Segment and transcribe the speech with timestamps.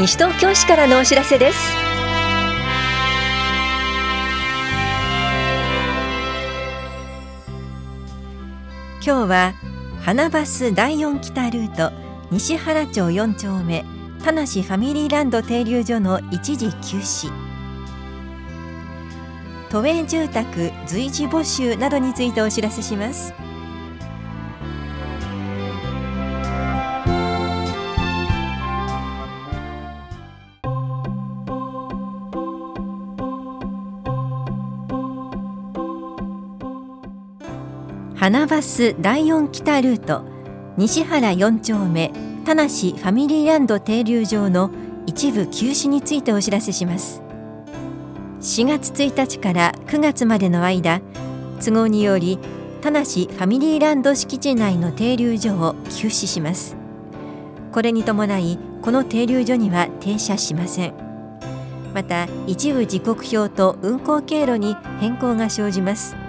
[0.00, 1.58] 西東京市からのお知らせです。
[9.04, 9.52] 今日は
[10.00, 11.92] 花バス第4北ルート
[12.30, 13.84] 西原町4丁目
[14.24, 17.30] 田無ファミリーランド停留所の一時休止。
[19.68, 23.34] 都営住宅随時募集などについてお知らせします。
[38.20, 40.24] 花バス第4北ルート
[40.76, 42.12] 西原4丁目
[42.44, 44.70] 田無ファミリーランド停留場の
[45.06, 47.22] 一部休止についてお知らせします。
[48.42, 51.00] 4月1日から9月までの間
[51.64, 52.38] 都合により
[52.82, 56.76] 田無ファミリーランド敷地内の停留所を休止します。
[57.72, 60.94] これに伴いこの停留所には停車しません。
[61.94, 66.19] また一部時刻表と運行経路に変更が生じます。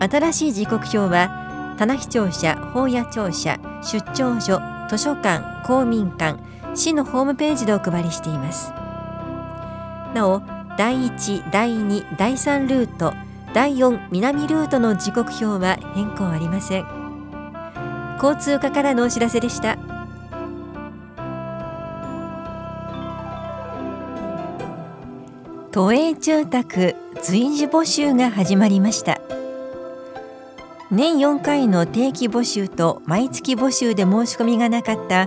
[0.00, 6.38] 新しい時刻表は棚視庁舎、法屋庁舎、出張所、図書館、公民館、
[6.74, 8.72] 市のホームページでお配りしています。
[10.14, 10.42] なお
[10.76, 13.12] 第1、第2、第3ルート
[13.54, 16.86] 第4南ルートの時刻表は変更ありません。
[18.22, 19.78] 交通課からのお知らせでした。
[25.70, 29.17] 都営住宅随時募集が始まりました。
[30.90, 35.26] 年4回の定期募集と毎月募集で申し込みがなかった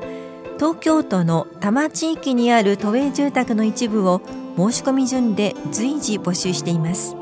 [0.56, 4.22] 東京都の多摩地域にある都営住宅の一部を
[4.58, 7.16] 申し込み順で随時募集しています。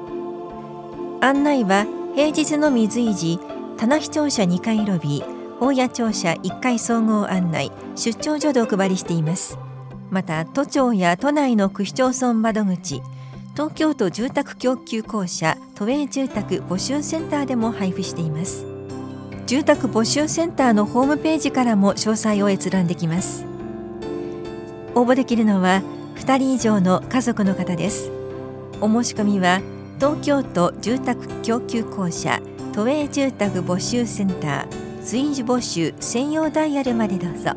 [1.20, 3.40] 案内は平日のみ随時
[3.78, 9.58] 棚視聴者2階ロビー大谷庁舎1階総合案内出張所でお配りしています。
[10.10, 13.02] また都庁や都内の区市町村窓口
[13.54, 18.66] 東京都住宅供給公社都営住宅募集センターでも配布しています。
[19.46, 23.46] 住宅募集センターのホームページからも詳細を閲覧できます。
[24.96, 25.82] 応募できるのは
[26.16, 28.12] 2人以上の家族の方です。
[28.82, 29.62] お申し込みは
[29.98, 32.42] 東京都住宅供給公社
[32.74, 37.52] 都営住宅募集センター随時募集専用ダイヤルまでどうぞ。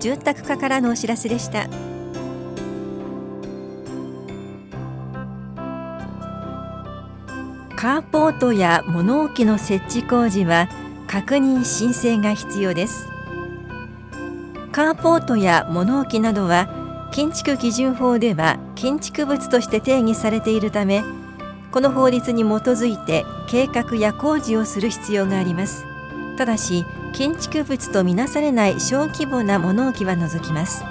[0.00, 1.68] 住宅課からのお知らせでした。
[7.80, 10.68] カーポートや物置の設置工事は
[11.06, 13.08] 確認申請が必要です。
[14.70, 21.02] カーポートや物置などは建築基準法では建築物として定義されているため
[21.72, 25.86] この法律に基づいて計画や工事をする必要があります。
[26.36, 30.84] ただし建築物とみなされない小規模な物置は除きます。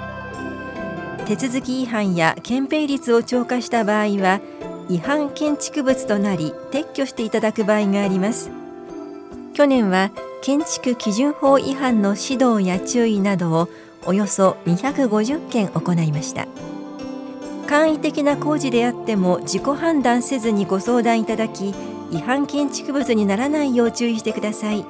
[1.24, 4.40] 手続き違反や憲兵率を超過した場合は
[4.90, 8.50] 違反建築物となり撤去していただく場合があります。
[9.54, 10.10] 去年は
[10.42, 13.68] 建築基準法違反の指導や注意などを
[14.04, 16.48] およそ250件行いました。
[17.68, 21.72] 簡易的な工事であっても自己判断せずにご相談いただき
[22.10, 24.84] 違反建築物にならないよう注意してください。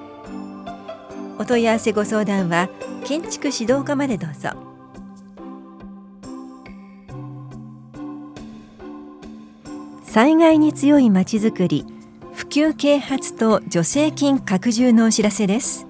[1.38, 2.70] お問い合わせご相談は
[3.04, 4.69] 建築指導課までどうぞ。
[10.12, 11.86] 災害に強いまちづくり
[12.32, 15.86] 普及啓発と助成金拡充のお知らせです。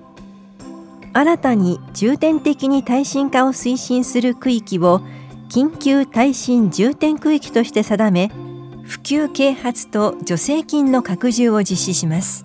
[1.14, 5.00] 新たに重点的に耐震化を推進する区域を
[5.48, 8.30] 緊急耐震重点区域として定め
[8.84, 12.44] 普及啓発と助成金の拡充を実施します。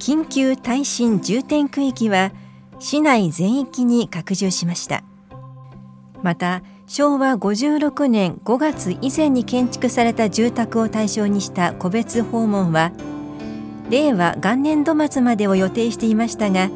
[0.00, 2.32] 緊急耐震重点区域は
[2.80, 5.04] 市内全域に拡充しました。
[6.24, 12.92] また昭和56年5月以前に建築された住宅を対象にした個別訪問は
[13.90, 16.70] 令和元年度末までを予定していましたが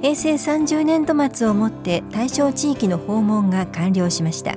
[0.00, 4.54] 平成30年度末をもって対象地域の訪問が完了しました。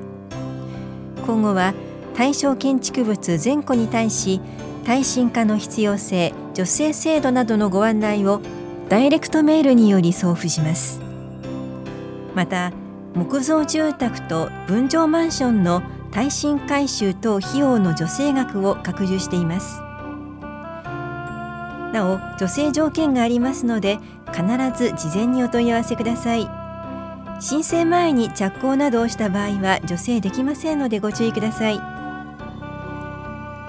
[1.25, 1.73] 今後は
[2.15, 4.39] 対象建築物全戸に対し
[4.85, 8.41] 耐震化の必要性助成制度などのご案内を
[8.87, 11.01] ダイレクトメールにより送付します。
[12.33, 12.71] また
[13.15, 19.81] 木造住宅と分譲マンションの耐震改修等費用の助成額を拡充しています。
[21.93, 23.97] なお助成条件がありますので
[24.31, 24.43] 必
[24.77, 26.47] ず事前にお問い合わせください。
[27.39, 31.79] 申請前に着工などをした場合は助成できませんのでご注意ください。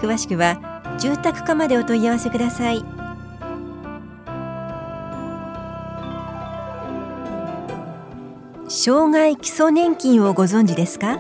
[0.00, 0.58] 詳しくは
[0.98, 3.00] 住宅課までお問い合わせください。
[8.72, 11.19] 障害基礎年金をご存知ですか？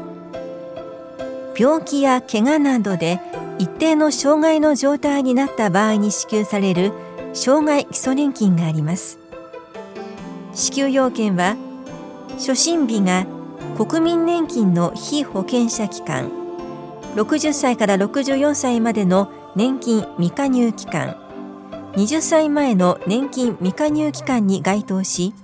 [1.58, 3.20] 病気や怪我などで
[3.58, 6.92] 一定の障害の状態になった場合に支給される
[7.32, 9.18] 障害基礎年金があります。
[10.54, 11.56] 支給要件は
[12.34, 13.26] 初診日が
[13.76, 16.30] 国民年金の非保険者期間
[17.16, 21.16] 60歳から64歳までの年金未加入期間
[21.94, 25.34] 20歳前の年金未加入期間に該当し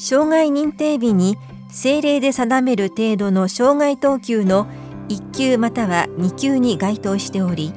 [0.00, 1.36] 障害認定日に
[1.66, 4.68] 政令で定める程度の障害等級の
[5.08, 7.72] 1級または2級に該当しており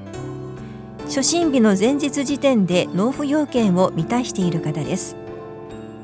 [1.06, 5.18] 初診日の前日時点で納付要件を満たしている方です。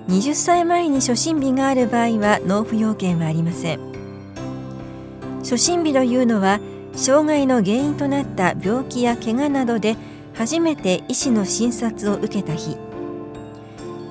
[0.10, 3.80] 20歳前に初診日がある場合は納付要件はありません。
[5.40, 6.60] 初診日というのは
[6.94, 9.96] 障害の原因となった病気や怪我などで
[10.34, 12.76] 初めて医師の診察を受けた日。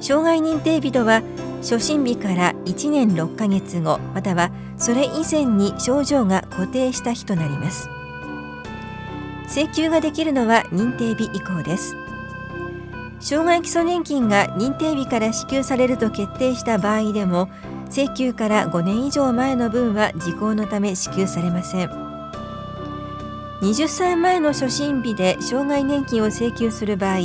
[0.00, 1.22] 障害認定日とは
[1.66, 7.90] 初診日から1年6ヶ月後またはそれ以前に症状が固定した日となります。
[9.48, 11.96] 請求ができるのは認定日以降です。
[13.18, 17.48] 障害基礎年金が認定日から支給されると決定した場合でも
[17.90, 21.90] 請求から5年以上前の分は時効のため支給されません。
[23.62, 27.18] 20歳前の初診日で障害年金を請求する場合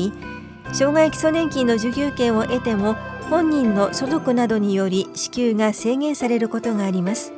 [0.73, 2.95] 障害基礎年金の受給権を得ても
[3.31, 7.31] 本人の所得などにより支給が制限されることがあります。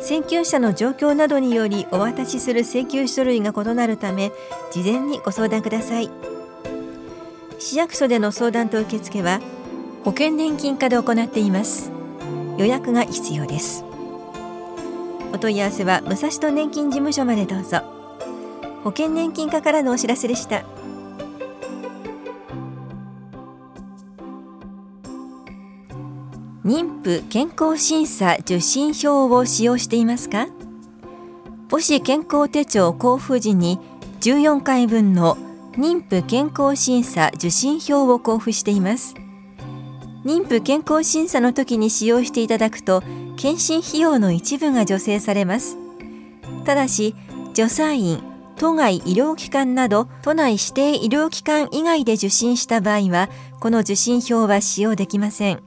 [0.00, 4.32] 請求者の状況などによりお渡しする請求書類が異なるため
[4.72, 6.10] 事前にご相談ください。
[7.60, 9.40] 市役所での相談と受付は
[10.02, 11.92] 保険年金課で行っています。
[12.58, 13.84] 予約が必要です。
[15.32, 17.82] お問い合わせは武蔵野年金事務所までどうぞ。
[18.82, 20.64] 保険年金課からのお知らせでした。
[26.64, 30.46] 妊婦健康審査受診票を使用していますか？
[31.68, 33.78] 母子健康手帳交付時に
[34.22, 35.36] 14回分の
[35.72, 39.14] 妊婦健康審査受診票を交付しています。
[40.24, 43.02] 妊婦健康審査の時に使用していただくと
[43.36, 45.76] 検診費用の一部が助成されます。
[46.64, 47.14] ただし
[47.54, 48.22] 助産院
[48.56, 53.28] 都外医療機関など都内指定医療機関以外で受診した場合は
[53.60, 55.62] この受診票は使用できません。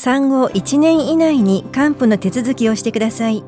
[0.00, 3.42] 産後1年以内に還付の手続きをしてください。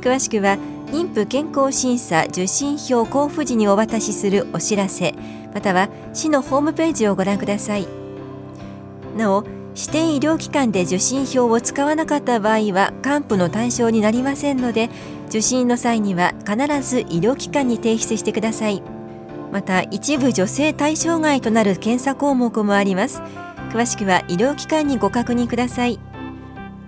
[0.00, 0.58] 詳しくは
[0.92, 5.12] 妊婦健康審査受診票交付時にお渡しするお知らせ
[5.52, 7.88] または市のホームページをご覧ください。
[9.16, 14.88] なお指定医療機関で受診票を使わなかった場合は還付の対象になりませんので
[15.26, 18.84] 受診の際には必ず医療機関に提出してください。
[19.50, 23.20] また一部女性対象外となる検査項目もあります。
[23.72, 25.98] 詳しくは医療機関にご確認ください。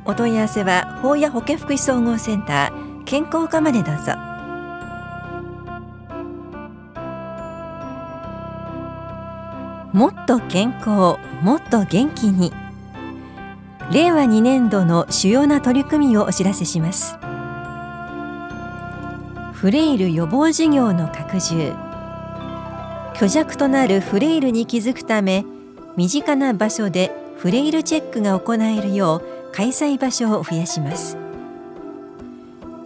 [0.04, 4.14] お問い合わせは法や保健福祉総合センター健康課までどうぞ。
[9.92, 12.52] もっと健康もっと元気に。
[13.90, 17.16] 令和2年度の主要な取り組みをお知らせします。
[19.52, 21.74] フレイル予防事業の拡充。
[23.14, 25.44] 虚弱となるフレイルに気づくため
[25.98, 31.18] 身近な場所でフレイルチェックが行えるよう開催場所を増やします。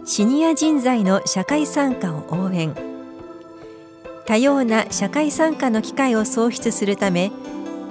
[0.03, 2.73] シニア人材の社会参加を応援。
[4.25, 7.31] 多様な社会参加の機会を創出するため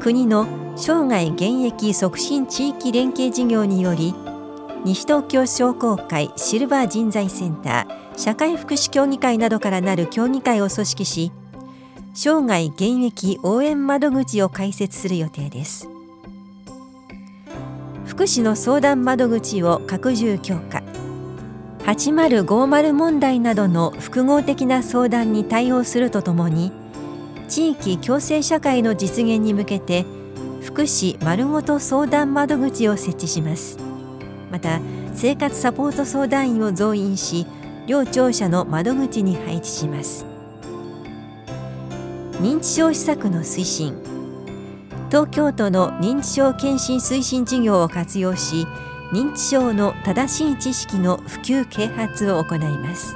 [0.00, 4.16] 国の生涯現役促進地域連携事業により
[4.84, 11.32] 西東京商工会シルバー人材センター社会福祉協議会などからなる協議会を組織し
[12.14, 15.88] 生涯現役応援窓口を開設する予定です。
[18.04, 20.82] 福祉の相談窓口を拡充強化。
[21.84, 26.70] 8050問題などの複合的な相談に対応するとともに
[27.48, 30.04] 地域共生社会の実現に向けて
[30.60, 33.78] 福祉まるごと相談窓口を設置します。
[34.50, 34.80] また
[35.14, 37.46] 生活サポート相談員を増員し
[37.86, 40.31] 両庁舎の窓口に配置します。
[42.42, 43.94] 認知症施策の推進。
[45.10, 48.66] 東京都の認知症検診推進事業を活用し
[49.12, 53.14] 認知症の正しい知識の普及啓発を行います。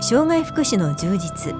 [0.00, 1.54] 障害福祉の充実。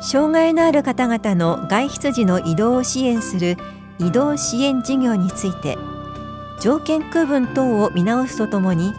[0.00, 3.56] 障害のある方々の外出時の移動を支援する
[4.00, 5.78] 移動支援事業について
[6.60, 8.92] 条件区分等を見直すとともに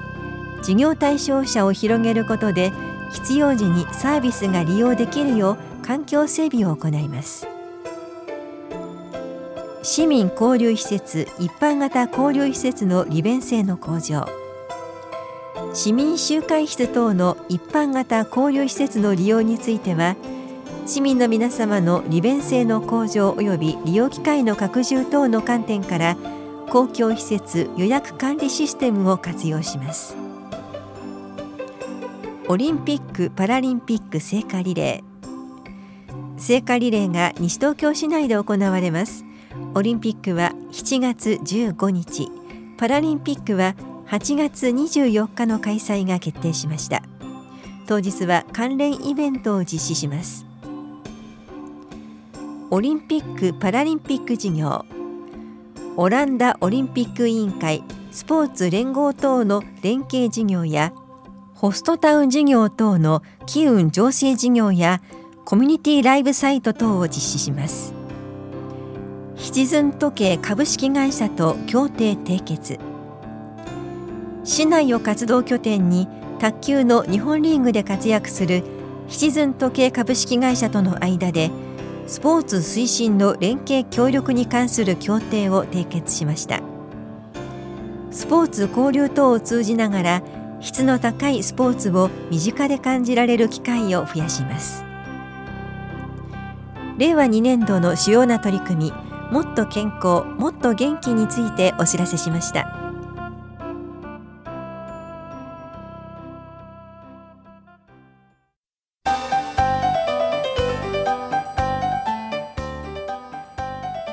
[0.61, 2.71] 事業対象者を広げることで
[3.13, 7.47] 必要時にサービスが利用できるよう環境整備を行います。
[9.83, 14.25] 市民交流施設一般型交流施設の利便性の向上。
[15.73, 20.15] 市民集会室等の一般型交流施設の利用については
[20.85, 26.15] 市民の皆様の利便性の向上及び利用機会の拡充等の観点から
[26.69, 30.22] 公共施設予約管理システムを活用します。
[32.49, 36.37] オリンピック・パラリンピック聖火リレー。
[36.37, 39.23] 聖火リレーが西東京市内で行われます。
[39.73, 42.29] オリンピックは7月15日。
[42.77, 43.75] パラリンピックは
[44.07, 47.01] 8月24日の開催が決定しました。
[47.87, 50.45] 当日は関連イベントを実施します。
[52.71, 54.83] オリンピック・パラリンピック事業。
[55.95, 60.91] オランダオリンピック委員会スポーツ連合等の連携事業や
[61.63, 65.01] ホストタウン事業等の機運醸成事業や
[65.45, 67.93] コミュニティライブサイト等を実施します。
[69.37, 72.79] シチズン時計株式会社と協定締結。
[74.43, 78.65] 市内を活動拠点に卓球の日本リーグで活躍する
[79.07, 81.49] シチズン時計株式会社との間で
[82.07, 86.59] スポーツ推進の連携協力に関する協定を締結しました。
[88.11, 90.23] スポーツ交流等を通じながら
[90.63, 94.83] 質の高いスポーツを身近で感じられる機会を増やします。
[96.97, 98.93] 令和2年度の主要な取り組み
[99.31, 102.79] もっと健康もっと元気についてお知らせしました。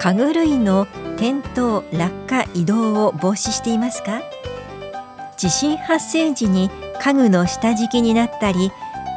[0.01, 4.23] 家具類の転倒落下移動を防止していますか？
[5.41, 6.69] 地震発生時に
[7.01, 8.71] 家具の下敷きになったり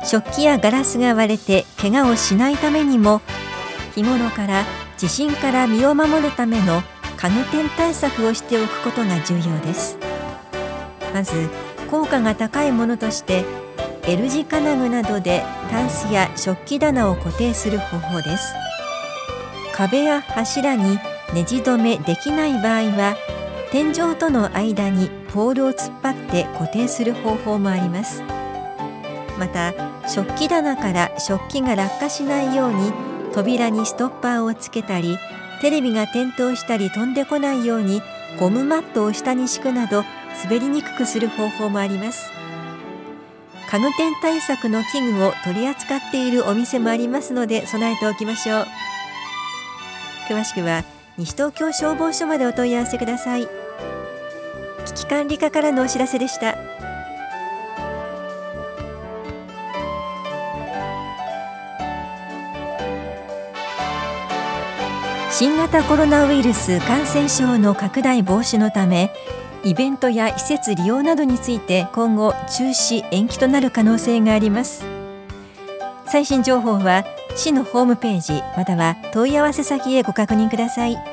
[0.05, 3.19] 食器やガラスが割れて怪我をしないためにも
[3.93, 4.63] 日頃から
[4.97, 6.81] 地震から身を守るための
[7.17, 9.97] 家具店対策をしておくことが重要です。
[11.13, 11.49] まず
[11.91, 13.43] 効果が高いものとして
[14.07, 18.53] L 字金具などでタンスや食器棚を固定する方法です。
[19.73, 20.99] 壁や柱に
[21.33, 23.17] ネジ止めできない場合は
[23.73, 28.21] 天井との間にポールを突っ張って固定する方法もあります。
[29.39, 29.73] また
[30.07, 32.93] 食器棚から食器が落下しないように
[33.33, 35.17] 扉にストッパーをつけたり
[35.59, 38.03] テレビが転倒したり飛んでこないように
[38.39, 40.05] ゴムマットを下に敷くなど
[40.43, 42.31] 滑りにくくする方法もあります。
[43.71, 48.65] 家具店対策の器具を取り扱っているお店もありますので備えておきましょう。
[50.29, 50.83] 詳しくは
[51.17, 53.62] 西東京消防署までお問い合わせください。
[54.85, 56.57] 危機管理課からのお知らせでした。
[65.31, 69.09] 新型コロナウイルス感染症の拡大防止のため
[69.63, 74.85] イベントや施設利用などについて今後中止延期となる可能性があります。
[76.05, 77.03] 最新情報は
[77.35, 81.12] 市のホームページまたは問い合わせ先へご確認ください。